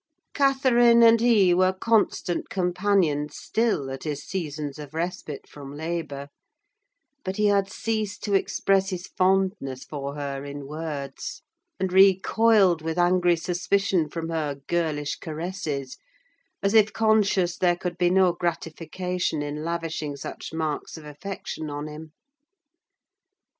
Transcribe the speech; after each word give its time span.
Catherine 0.33 1.03
and 1.03 1.21
he 1.21 1.53
were 1.53 1.73
constant 1.73 2.49
companions 2.49 3.37
still 3.37 3.91
at 3.91 4.01
his 4.03 4.23
seasons 4.25 4.79
of 4.79 4.95
respite 4.95 5.47
from 5.47 5.75
labour; 5.77 6.29
but 7.23 7.35
he 7.35 7.45
had 7.45 7.71
ceased 7.71 8.23
to 8.23 8.33
express 8.33 8.89
his 8.89 9.05
fondness 9.05 9.83
for 9.83 10.15
her 10.15 10.43
in 10.43 10.65
words, 10.65 11.43
and 11.79 11.93
recoiled 11.93 12.81
with 12.81 12.97
angry 12.97 13.35
suspicion 13.35 14.09
from 14.09 14.29
her 14.29 14.55
girlish 14.65 15.17
caresses, 15.17 15.99
as 16.63 16.73
if 16.73 16.91
conscious 16.93 17.55
there 17.55 17.75
could 17.77 17.99
be 17.99 18.09
no 18.09 18.33
gratification 18.33 19.43
in 19.43 19.63
lavishing 19.63 20.15
such 20.15 20.51
marks 20.51 20.97
of 20.97 21.05
affection 21.05 21.69
on 21.69 21.85
him. 21.85 22.11